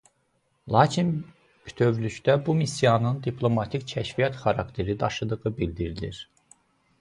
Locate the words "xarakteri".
4.47-4.97